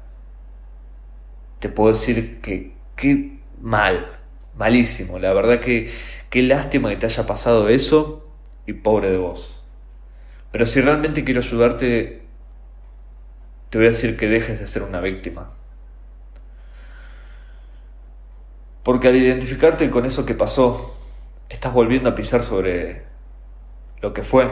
te 1.60 1.70
puedo 1.70 1.92
decir 1.92 2.40
que 2.42 2.74
qué 2.96 3.40
mal, 3.62 4.20
malísimo, 4.56 5.20
la 5.20 5.34
verdad 5.34 5.60
que 5.60 5.90
qué 6.30 6.44
lástima 6.44 6.90
que 6.90 6.98
te 6.98 7.06
haya 7.08 7.26
pasado 7.26 7.70
eso 7.70 8.26
y 8.66 8.74
pobre 8.74 9.10
de 9.12 9.18
vos. 9.18 9.62
Pero 10.52 10.66
si 10.66 10.82
realmente 10.82 11.24
quiero 11.24 11.42
ayudarte, 11.42 12.22
te 13.70 13.78
voy 13.78 13.88
a 13.88 13.92
decir 13.92 14.18
que 14.18 14.28
dejes 14.28 14.60
de 14.60 14.68
ser 14.68 14.84
una 14.84 15.02
víctima. 15.02 15.52
Porque 18.84 19.08
al 19.08 19.16
identificarte 19.16 19.90
con 19.90 20.06
eso 20.06 20.26
que 20.26 20.34
pasó, 20.34 20.98
estás 21.50 21.74
volviendo 21.74 22.10
a 22.10 22.16
pisar 22.16 22.42
sobre 22.42 23.04
lo 24.02 24.14
que 24.14 24.24
fue, 24.24 24.50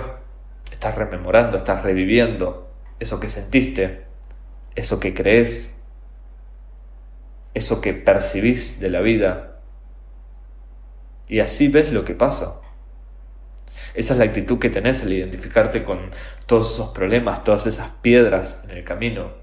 estás 0.71 0.95
rememorando, 0.95 1.57
estás 1.57 1.83
reviviendo 1.83 2.69
eso 2.99 3.19
que 3.19 3.29
sentiste, 3.29 4.05
eso 4.75 4.99
que 4.99 5.13
crees, 5.13 5.73
eso 7.53 7.81
que 7.81 7.93
percibís 7.93 8.79
de 8.79 8.89
la 8.89 9.01
vida. 9.01 9.59
Y 11.27 11.39
así 11.39 11.67
ves 11.67 11.91
lo 11.91 12.05
que 12.05 12.13
pasa. 12.13 12.61
Esa 13.93 14.13
es 14.13 14.19
la 14.19 14.25
actitud 14.25 14.59
que 14.59 14.69
tenés 14.69 15.01
al 15.01 15.13
identificarte 15.13 15.83
con 15.83 16.11
todos 16.45 16.73
esos 16.73 16.89
problemas, 16.89 17.43
todas 17.43 17.65
esas 17.65 17.89
piedras 18.01 18.61
en 18.63 18.71
el 18.71 18.83
camino. 18.83 19.38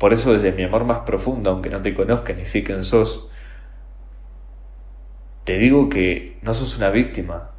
Por 0.00 0.14
eso 0.14 0.32
desde 0.32 0.52
mi 0.52 0.62
amor 0.62 0.84
más 0.84 1.00
profundo, 1.00 1.50
aunque 1.50 1.68
no 1.68 1.82
te 1.82 1.92
conozca 1.92 2.32
ni 2.32 2.46
sé 2.46 2.64
quién 2.64 2.84
sos, 2.84 3.28
te 5.44 5.58
digo 5.58 5.90
que 5.90 6.38
no 6.40 6.54
sos 6.54 6.78
una 6.78 6.88
víctima, 6.88 7.50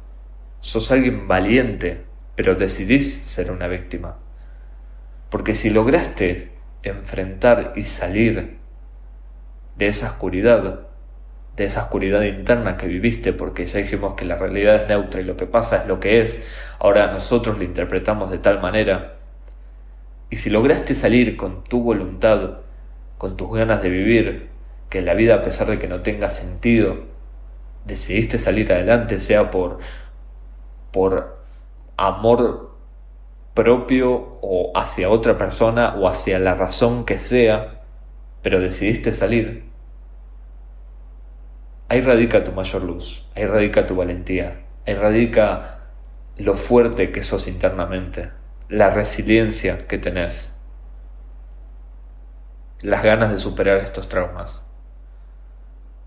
sos 0.58 0.90
alguien 0.90 1.28
valiente, 1.28 2.02
pero 2.34 2.56
decidís 2.56 3.14
ser 3.22 3.52
una 3.52 3.68
víctima. 3.68 4.16
Porque 5.30 5.54
si 5.54 5.70
lograste 5.70 6.50
enfrentar 6.82 7.74
y 7.76 7.84
salir 7.84 8.58
de 9.76 9.86
esa 9.86 10.08
oscuridad, 10.08 10.88
de 11.54 11.64
esa 11.64 11.82
oscuridad 11.82 12.22
interna 12.22 12.76
que 12.76 12.88
viviste, 12.88 13.32
porque 13.32 13.66
ya 13.66 13.78
dijimos 13.78 14.14
que 14.14 14.24
la 14.24 14.34
realidad 14.34 14.82
es 14.82 14.88
neutra 14.88 15.20
y 15.20 15.24
lo 15.24 15.36
que 15.36 15.46
pasa 15.46 15.82
es 15.82 15.86
lo 15.86 16.00
que 16.00 16.22
es, 16.22 16.44
ahora 16.80 17.12
nosotros 17.12 17.56
lo 17.56 17.62
interpretamos 17.62 18.32
de 18.32 18.38
tal 18.38 18.60
manera, 18.60 19.21
y 20.32 20.36
si 20.36 20.48
lograste 20.48 20.94
salir 20.94 21.36
con 21.36 21.62
tu 21.62 21.82
voluntad, 21.82 22.60
con 23.18 23.36
tus 23.36 23.52
ganas 23.52 23.82
de 23.82 23.90
vivir, 23.90 24.48
que 24.88 25.02
la 25.02 25.12
vida 25.12 25.34
a 25.34 25.42
pesar 25.42 25.66
de 25.66 25.78
que 25.78 25.88
no 25.88 26.00
tenga 26.00 26.30
sentido, 26.30 27.00
decidiste 27.84 28.38
salir 28.38 28.72
adelante, 28.72 29.20
sea 29.20 29.50
por, 29.50 29.80
por 30.90 31.38
amor 31.98 32.74
propio 33.52 34.38
o 34.40 34.72
hacia 34.74 35.10
otra 35.10 35.36
persona 35.36 35.96
o 35.96 36.08
hacia 36.08 36.38
la 36.38 36.54
razón 36.54 37.04
que 37.04 37.18
sea, 37.18 37.82
pero 38.40 38.58
decidiste 38.58 39.12
salir, 39.12 39.64
ahí 41.90 42.00
radica 42.00 42.42
tu 42.42 42.52
mayor 42.52 42.84
luz, 42.84 43.28
ahí 43.36 43.44
radica 43.44 43.86
tu 43.86 43.96
valentía, 43.96 44.62
ahí 44.86 44.94
radica 44.94 45.80
lo 46.38 46.54
fuerte 46.54 47.12
que 47.12 47.22
sos 47.22 47.46
internamente, 47.48 48.30
la 48.72 48.88
resiliencia 48.88 49.86
que 49.86 49.98
tenés, 49.98 50.50
las 52.80 53.02
ganas 53.02 53.30
de 53.30 53.38
superar 53.38 53.76
estos 53.76 54.08
traumas. 54.08 54.66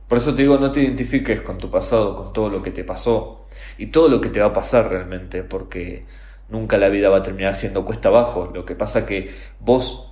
Por 0.07 0.17
eso 0.17 0.34
te 0.34 0.41
digo, 0.41 0.57
no 0.57 0.72
te 0.72 0.79
identifiques 0.79 1.41
con 1.41 1.60
tu 1.60 1.69
pasado, 1.69 2.15
con 2.15 2.34
todo 2.34 2.50
lo 2.50 2.63
que 2.63 2.72
te 2.72 2.84
pasó 2.84 3.45
y 3.77 3.88
todo 3.88 4.07
lo 4.07 4.19
que 4.19 4.29
te 4.29 4.39
va 4.39 4.48
a 4.48 4.53
pasar 4.53 4.89
realmente, 4.89 5.43
porque 5.43 6.05
nunca 6.50 6.79
la 6.79 6.89
vida 6.89 7.10
va 7.10 7.17
a 7.17 7.22
terminar 7.22 7.53
siendo 7.53 7.86
cuesta 7.86 8.10
abajo. 8.10 8.50
Lo 8.51 8.65
que 8.65 8.74
pasa 8.74 9.05
que 9.05 9.31
vos 9.60 10.12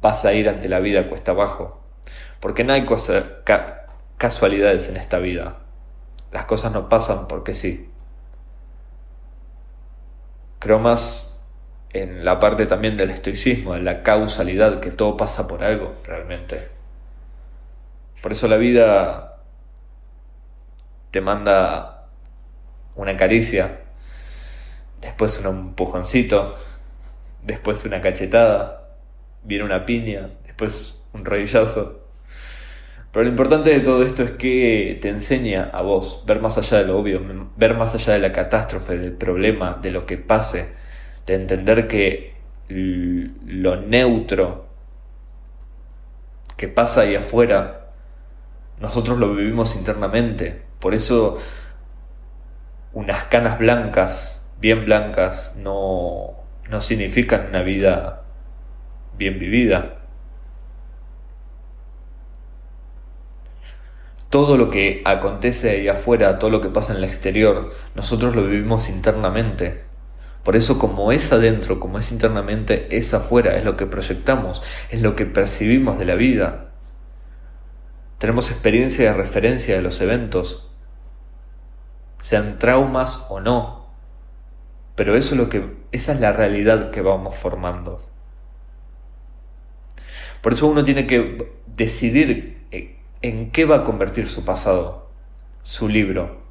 vas 0.00 0.24
a 0.24 0.32
ir 0.32 0.48
ante 0.48 0.70
la 0.70 0.80
vida 0.80 1.10
cuesta 1.10 1.32
abajo, 1.32 1.82
porque 2.40 2.64
no 2.64 2.72
hay 2.72 2.86
casualidades 4.16 4.88
en 4.88 4.96
esta 4.96 5.18
vida. 5.18 5.58
Las 6.32 6.46
cosas 6.46 6.72
no 6.72 6.88
pasan 6.88 7.28
porque 7.28 7.52
sí. 7.52 7.90
Creo 10.60 10.78
más 10.78 11.33
en 11.94 12.24
la 12.24 12.40
parte 12.40 12.66
también 12.66 12.96
del 12.96 13.10
estoicismo, 13.10 13.76
en 13.76 13.84
la 13.84 14.02
causalidad, 14.02 14.80
que 14.80 14.90
todo 14.90 15.16
pasa 15.16 15.46
por 15.46 15.62
algo 15.62 15.94
realmente. 16.04 16.68
Por 18.20 18.32
eso 18.32 18.48
la 18.48 18.56
vida 18.56 19.38
te 21.12 21.20
manda 21.20 22.08
una 22.96 23.16
caricia, 23.16 23.80
después 25.00 25.38
un 25.38 25.46
empujoncito, 25.46 26.56
después 27.42 27.84
una 27.84 28.00
cachetada, 28.00 28.88
viene 29.44 29.64
una 29.64 29.86
piña, 29.86 30.30
después 30.46 31.00
un 31.12 31.24
rodillazo, 31.24 32.00
Pero 33.12 33.22
lo 33.22 33.30
importante 33.30 33.70
de 33.70 33.78
todo 33.78 34.02
esto 34.02 34.24
es 34.24 34.32
que 34.32 34.98
te 35.00 35.08
enseña 35.08 35.70
a 35.72 35.82
vos 35.82 36.24
ver 36.26 36.40
más 36.40 36.58
allá 36.58 36.78
de 36.78 36.86
lo 36.86 36.98
obvio, 36.98 37.20
ver 37.56 37.74
más 37.74 37.94
allá 37.94 38.14
de 38.14 38.18
la 38.18 38.32
catástrofe, 38.32 38.98
del 38.98 39.12
problema, 39.12 39.78
de 39.80 39.92
lo 39.92 40.06
que 40.06 40.18
pase, 40.18 40.82
de 41.26 41.34
entender 41.34 41.88
que 41.88 42.34
lo 42.68 43.76
neutro 43.76 44.66
que 46.56 46.68
pasa 46.68 47.02
ahí 47.02 47.14
afuera, 47.16 47.90
nosotros 48.80 49.18
lo 49.18 49.34
vivimos 49.34 49.76
internamente. 49.76 50.62
Por 50.78 50.94
eso 50.94 51.38
unas 52.92 53.24
canas 53.24 53.58
blancas, 53.58 54.46
bien 54.60 54.84
blancas, 54.84 55.52
no, 55.56 56.34
no 56.70 56.80
significan 56.80 57.48
una 57.48 57.62
vida 57.62 58.22
bien 59.16 59.38
vivida. 59.38 59.98
Todo 64.30 64.56
lo 64.56 64.68
que 64.70 65.02
acontece 65.04 65.70
ahí 65.70 65.88
afuera, 65.88 66.38
todo 66.38 66.50
lo 66.50 66.60
que 66.60 66.68
pasa 66.68 66.92
en 66.92 66.98
el 66.98 67.04
exterior, 67.04 67.72
nosotros 67.94 68.34
lo 68.34 68.44
vivimos 68.44 68.88
internamente. 68.88 69.84
Por 70.44 70.56
eso 70.56 70.78
como 70.78 71.10
es 71.10 71.32
adentro, 71.32 71.80
como 71.80 71.98
es 71.98 72.12
internamente, 72.12 72.94
es 72.96 73.14
afuera, 73.14 73.56
es 73.56 73.64
lo 73.64 73.76
que 73.76 73.86
proyectamos, 73.86 74.62
es 74.90 75.00
lo 75.00 75.16
que 75.16 75.24
percibimos 75.24 75.98
de 75.98 76.04
la 76.04 76.14
vida. 76.16 76.66
Tenemos 78.18 78.50
experiencia 78.50 79.06
de 79.06 79.16
referencia 79.16 79.74
de 79.74 79.82
los 79.82 80.00
eventos, 80.02 80.70
sean 82.18 82.58
traumas 82.58 83.24
o 83.30 83.40
no, 83.40 83.86
pero 84.94 85.16
eso 85.16 85.34
es 85.34 85.40
lo 85.40 85.48
que, 85.48 85.76
esa 85.92 86.12
es 86.12 86.20
la 86.20 86.32
realidad 86.32 86.90
que 86.90 87.00
vamos 87.00 87.34
formando. 87.36 88.06
Por 90.42 90.52
eso 90.52 90.66
uno 90.66 90.84
tiene 90.84 91.06
que 91.06 91.52
decidir 91.66 92.66
eh, 92.70 92.98
en 93.22 93.50
qué 93.50 93.64
va 93.64 93.76
a 93.76 93.84
convertir 93.84 94.28
su 94.28 94.44
pasado, 94.44 95.08
su 95.62 95.88
libro. 95.88 96.42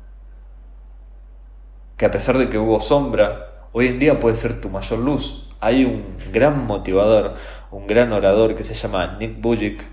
Que 1.98 2.06
a 2.06 2.12
pesar 2.12 2.40
de 2.40 2.50
que 2.50 2.58
hubo 2.58 2.82
sombra, 2.82 3.53
hoy 3.74 3.88
en 3.88 4.00
día 4.00 4.20
puede 4.20 4.36
ser 4.36 4.62
tu 4.62 4.70
mayor 4.70 5.00
luz. 5.00 5.50
Hay 5.60 5.84
un 5.84 6.18
gran 6.32 6.66
motivador, 6.66 7.36
un 7.72 7.86
gran 7.86 8.14
orador 8.14 8.56
que 8.56 8.64
se 8.64 8.74
llama 8.74 9.18
Nick 9.20 9.42
Bujic, 9.42 9.84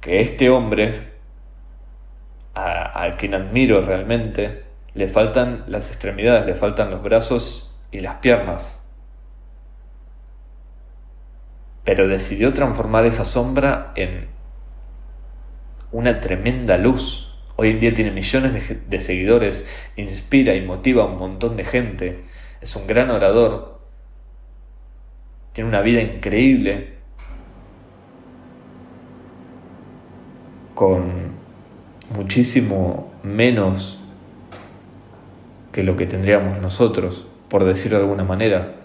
que 0.00 0.20
este 0.20 0.48
hombre, 0.48 1.10
al 2.54 3.16
quien 3.16 3.34
admiro 3.34 3.82
realmente, 3.82 4.64
le 4.94 5.08
faltan 5.08 5.64
las 5.68 5.88
extremidades, 5.88 6.46
le 6.46 6.54
faltan 6.54 6.90
los 6.90 7.02
brazos 7.02 7.78
y 7.92 8.00
las 8.00 8.16
piernas 8.16 8.80
pero 11.84 12.06
decidió 12.06 12.52
transformar 12.52 13.06
esa 13.06 13.24
sombra 13.24 13.92
en 13.96 14.28
una 15.92 16.20
tremenda 16.20 16.78
luz. 16.78 17.34
Hoy 17.56 17.70
en 17.70 17.80
día 17.80 17.94
tiene 17.94 18.10
millones 18.10 18.74
de, 18.88 19.00
seguidores, 19.00 19.66
inspira 19.96 20.54
y 20.54 20.62
motiva 20.62 21.02
a 21.02 21.06
un 21.06 21.18
montón 21.18 21.56
de 21.56 21.64
gente, 21.64 22.24
es 22.60 22.76
un 22.76 22.86
gran 22.86 23.10
orador, 23.10 23.80
tiene 25.52 25.68
una 25.68 25.80
vida 25.80 26.00
increíble, 26.00 26.94
con 30.74 31.32
muchísimo 32.14 33.12
menos 33.22 33.98
que 35.72 35.82
lo 35.82 35.96
que 35.96 36.06
tendríamos 36.06 36.58
nosotros, 36.60 37.26
por 37.48 37.64
decirlo 37.64 37.98
de 37.98 38.04
alguna 38.04 38.24
manera. 38.24 38.76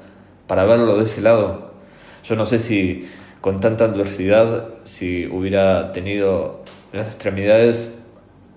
Para 0.47 0.65
verlo 0.65 0.97
de 0.97 1.05
ese 1.05 1.21
lado, 1.21 1.73
yo 2.23 2.35
no 2.35 2.45
sé 2.45 2.59
si 2.59 3.09
con 3.41 3.59
tanta 3.59 3.85
adversidad, 3.85 4.69
si 4.83 5.27
hubiera 5.27 5.91
tenido 5.91 6.63
las 6.91 7.07
extremidades, 7.07 8.01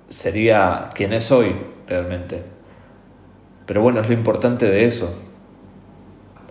sería 0.09 0.91
quien 0.95 1.13
es 1.13 1.31
hoy 1.31 1.55
realmente. 1.87 2.58
Pero 3.69 3.83
bueno, 3.83 4.01
es 4.01 4.09
lo 4.09 4.15
importante 4.15 4.67
de 4.67 4.85
eso. 4.85 5.17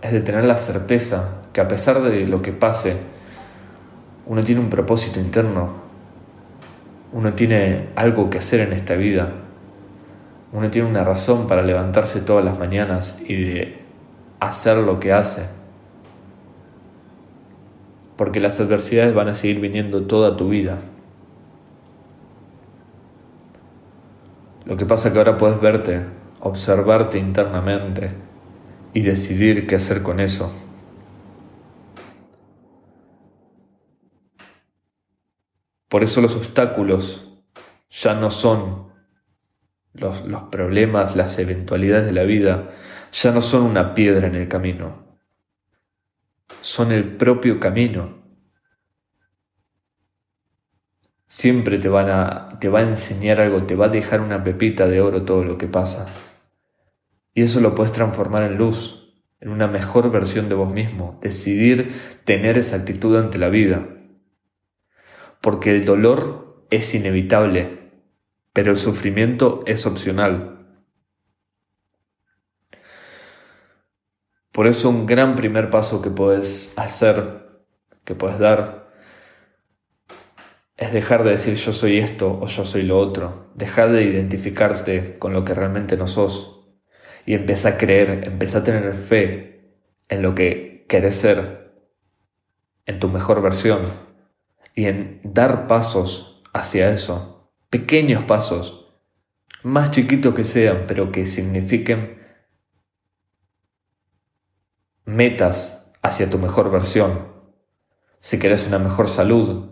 Es 0.00 0.12
de 0.12 0.20
tener 0.20 0.44
la 0.44 0.56
certeza 0.56 1.42
que 1.52 1.60
a 1.60 1.68
pesar 1.68 2.00
de 2.00 2.26
lo 2.26 2.40
que 2.40 2.52
pase, 2.52 2.96
uno 4.24 4.42
tiene 4.42 4.62
un 4.62 4.70
propósito 4.70 5.20
interno. 5.20 5.86
Uno 7.12 7.34
tiene 7.34 7.90
algo 7.94 8.30
que 8.30 8.38
hacer 8.38 8.60
en 8.60 8.72
esta 8.72 8.94
vida. 8.94 9.32
Uno 10.54 10.70
tiene 10.70 10.88
una 10.88 11.04
razón 11.04 11.46
para 11.46 11.60
levantarse 11.60 12.22
todas 12.22 12.42
las 12.42 12.58
mañanas 12.58 13.20
y 13.26 13.34
de 13.34 13.82
hacer 14.40 14.78
lo 14.78 14.98
que 14.98 15.12
hace 15.12 15.58
porque 18.18 18.40
las 18.40 18.58
adversidades 18.58 19.14
van 19.14 19.28
a 19.28 19.34
seguir 19.34 19.60
viniendo 19.60 20.02
toda 20.02 20.36
tu 20.36 20.48
vida. 20.48 20.80
Lo 24.66 24.76
que 24.76 24.84
pasa 24.84 25.06
es 25.08 25.12
que 25.12 25.20
ahora 25.20 25.38
puedes 25.38 25.60
verte, 25.60 26.00
observarte 26.40 27.18
internamente 27.18 28.10
y 28.92 29.02
decidir 29.02 29.66
qué 29.66 29.76
hacer 29.76 30.02
con 30.02 30.20
eso. 30.20 30.52
Por 35.88 36.02
eso 36.02 36.20
los 36.20 36.36
obstáculos 36.36 37.32
ya 37.90 38.14
no 38.14 38.30
son 38.30 38.92
los, 39.94 40.24
los, 40.26 40.42
problemas, 40.44 41.16
las 41.16 41.38
eventualidades 41.38 42.06
de 42.06 42.12
la 42.12 42.24
vida, 42.24 42.70
ya 43.12 43.32
no 43.32 43.40
son 43.40 43.62
una 43.62 43.94
piedra 43.94 44.26
en 44.26 44.34
el 44.34 44.48
camino 44.48 45.08
son 46.60 46.92
el 46.92 47.16
propio 47.16 47.60
camino. 47.60 48.18
Siempre 51.26 51.78
te, 51.78 51.88
van 51.88 52.10
a, 52.10 52.58
te 52.58 52.68
va 52.68 52.80
a 52.80 52.82
enseñar 52.82 53.40
algo, 53.40 53.64
te 53.64 53.74
va 53.74 53.86
a 53.86 53.90
dejar 53.90 54.20
una 54.20 54.42
pepita 54.42 54.86
de 54.86 55.00
oro 55.00 55.24
todo 55.24 55.44
lo 55.44 55.58
que 55.58 55.66
pasa. 55.66 56.06
Y 57.34 57.42
eso 57.42 57.60
lo 57.60 57.74
puedes 57.74 57.92
transformar 57.92 58.42
en 58.42 58.58
luz, 58.58 59.14
en 59.40 59.50
una 59.50 59.68
mejor 59.68 60.10
versión 60.10 60.48
de 60.48 60.54
vos 60.54 60.72
mismo, 60.72 61.18
decidir 61.22 61.92
tener 62.24 62.58
esa 62.58 62.76
actitud 62.76 63.16
ante 63.16 63.38
la 63.38 63.48
vida. 63.48 63.86
Porque 65.40 65.70
el 65.70 65.84
dolor 65.84 66.66
es 66.70 66.94
inevitable, 66.94 67.90
pero 68.52 68.72
el 68.72 68.78
sufrimiento 68.78 69.62
es 69.66 69.86
opcional. 69.86 70.58
Por 74.52 74.66
eso 74.66 74.88
un 74.88 75.06
gran 75.06 75.36
primer 75.36 75.70
paso 75.70 76.02
que 76.02 76.10
puedes 76.10 76.72
hacer, 76.76 77.62
que 78.04 78.16
puedes 78.16 78.40
dar, 78.40 78.90
es 80.76 80.92
dejar 80.92 81.24
de 81.24 81.30
decir 81.30 81.54
yo 81.54 81.72
soy 81.72 81.98
esto 81.98 82.38
o 82.40 82.46
yo 82.46 82.64
soy 82.64 82.82
lo 82.82 82.98
otro. 82.98 83.50
Dejar 83.54 83.92
de 83.92 84.02
identificarte 84.02 85.18
con 85.18 85.32
lo 85.32 85.44
que 85.44 85.54
realmente 85.54 85.96
no 85.96 86.06
sos. 86.06 86.57
Y 87.28 87.34
empieza 87.34 87.68
a 87.68 87.76
creer, 87.76 88.26
empieza 88.26 88.60
a 88.60 88.64
tener 88.64 88.94
fe 88.94 89.74
en 90.08 90.22
lo 90.22 90.34
que 90.34 90.86
querés 90.88 91.14
ser, 91.14 91.74
en 92.86 92.98
tu 93.00 93.10
mejor 93.10 93.42
versión. 93.42 93.82
Y 94.74 94.86
en 94.86 95.20
dar 95.22 95.66
pasos 95.66 96.42
hacia 96.54 96.90
eso. 96.90 97.52
Pequeños 97.68 98.24
pasos, 98.24 98.94
más 99.62 99.90
chiquitos 99.90 100.34
que 100.34 100.42
sean, 100.42 100.86
pero 100.88 101.12
que 101.12 101.26
signifiquen 101.26 102.18
metas 105.04 105.92
hacia 106.00 106.30
tu 106.30 106.38
mejor 106.38 106.70
versión. 106.70 107.30
Si 108.20 108.38
querés 108.38 108.66
una 108.66 108.78
mejor 108.78 109.06
salud, 109.06 109.70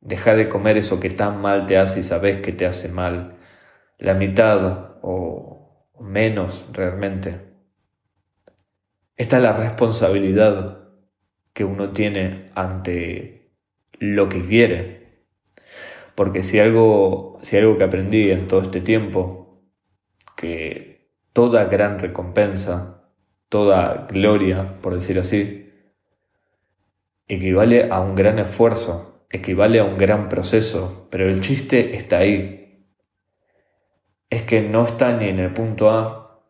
deja 0.00 0.34
de 0.34 0.48
comer 0.48 0.78
eso 0.78 0.98
que 0.98 1.10
tan 1.10 1.42
mal 1.42 1.66
te 1.66 1.76
hace 1.76 2.00
y 2.00 2.02
sabes 2.02 2.38
que 2.38 2.52
te 2.52 2.64
hace 2.64 2.88
mal. 2.88 3.36
La 3.98 4.14
mitad 4.14 4.96
o 5.02 5.51
menos 6.02 6.66
realmente. 6.72 7.40
Esta 9.16 9.36
es 9.36 9.42
la 9.42 9.52
responsabilidad 9.52 10.88
que 11.52 11.64
uno 11.64 11.90
tiene 11.92 12.50
ante 12.54 13.52
lo 13.98 14.28
que 14.28 14.44
quiere. 14.44 15.22
Porque 16.14 16.42
si 16.42 16.58
algo, 16.58 17.38
si 17.40 17.56
algo 17.56 17.78
que 17.78 17.84
aprendí 17.84 18.30
en 18.30 18.46
todo 18.46 18.62
este 18.62 18.80
tiempo, 18.80 19.62
que 20.36 21.08
toda 21.32 21.64
gran 21.64 21.98
recompensa 21.98 23.02
toda 23.52 24.06
gloria, 24.08 24.78
por 24.80 24.94
decir 24.94 25.18
así, 25.18 25.70
equivale 27.28 27.90
a 27.90 28.00
un 28.00 28.14
gran 28.14 28.38
esfuerzo, 28.38 29.26
equivale 29.28 29.78
a 29.78 29.84
un 29.84 29.98
gran 29.98 30.30
proceso, 30.30 31.06
pero 31.10 31.28
el 31.28 31.42
chiste 31.42 31.94
está 31.94 32.16
ahí. 32.16 32.61
Es 34.32 34.44
que 34.44 34.62
no 34.62 34.86
está 34.86 35.14
ni 35.14 35.28
en 35.28 35.40
el 35.40 35.52
punto 35.52 35.90
A, 35.90 36.40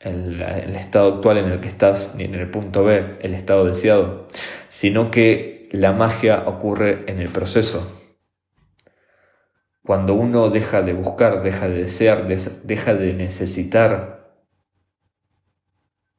el, 0.00 0.42
el 0.42 0.76
estado 0.76 1.14
actual 1.14 1.38
en 1.38 1.46
el 1.46 1.60
que 1.60 1.68
estás, 1.68 2.14
ni 2.14 2.24
en 2.24 2.34
el 2.34 2.50
punto 2.50 2.84
B, 2.84 3.16
el 3.22 3.32
estado 3.32 3.64
deseado, 3.64 4.28
sino 4.68 5.10
que 5.10 5.70
la 5.72 5.94
magia 5.94 6.42
ocurre 6.46 7.10
en 7.10 7.18
el 7.18 7.30
proceso. 7.30 8.12
Cuando 9.82 10.12
uno 10.12 10.50
deja 10.50 10.82
de 10.82 10.92
buscar, 10.92 11.42
deja 11.42 11.68
de 11.68 11.78
desear, 11.78 12.26
deja 12.26 12.94
de 12.94 13.14
necesitar 13.14 14.36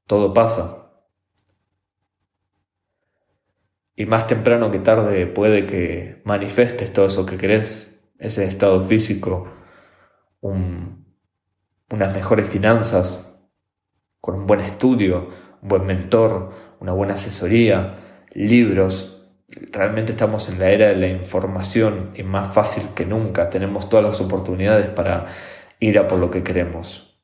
todo 0.08 0.34
pasa. 0.34 0.90
Y 3.96 4.08
más 4.08 4.26
temprano 4.26 4.72
que 4.72 4.80
tarde 4.80 5.28
puede 5.28 5.68
que 5.68 6.24
manifestes 6.24 6.92
todo 6.92 7.06
eso 7.06 7.24
que 7.24 7.38
querés, 7.38 7.96
ese 8.18 8.46
estado 8.46 8.84
físico, 8.84 9.54
unas 10.50 12.14
mejores 12.14 12.48
finanzas, 12.48 13.40
con 14.22 14.36
un 14.36 14.48
buen 14.48 14.60
estudio, 14.60 15.30
un 15.62 15.70
buen 15.70 15.86
mentor, 15.86 16.52
una 16.80 16.92
buena 16.92 17.14
asesoría, 17.14 18.26
libros. 18.34 19.26
Realmente 19.48 20.12
estamos 20.12 20.50
en 20.50 20.60
la 20.60 20.70
era 20.70 20.88
de 20.88 20.96
la 20.96 21.08
información 21.08 22.12
y 22.16 22.24
más 22.24 22.54
fácil 22.54 22.90
que 22.96 23.06
nunca. 23.06 23.50
Tenemos 23.50 23.90
todas 23.90 24.06
las 24.06 24.22
oportunidades 24.22 24.90
para 24.90 25.28
ir 25.80 25.98
a 25.98 26.08
por 26.08 26.20
lo 26.20 26.30
que 26.30 26.44
queremos. 26.44 27.20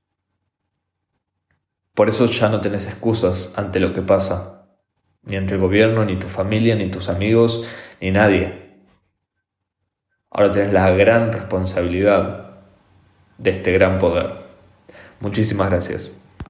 Por 1.93 2.09
eso 2.09 2.25
ya 2.25 2.49
no 2.49 2.59
tenés 2.61 2.87
excusas 2.87 3.53
ante 3.55 3.79
lo 3.79 3.93
que 3.93 4.01
pasa, 4.01 4.65
ni 5.23 5.35
ante 5.35 5.55
el 5.55 5.59
gobierno, 5.59 6.05
ni 6.05 6.17
tu 6.17 6.27
familia, 6.27 6.75
ni 6.75 6.89
tus 6.89 7.07
amigos, 7.07 7.67
ni 8.01 8.09
nadie. 8.09 8.81
Ahora 10.31 10.51
tenés 10.51 10.73
la 10.73 10.89
gran 10.91 11.31
responsabilidad 11.31 12.42
de 13.37 13.49
este 13.51 13.71
gran 13.71 13.99
poder. 13.99 14.33
Muchísimas 15.19 15.69
gracias. 15.69 16.13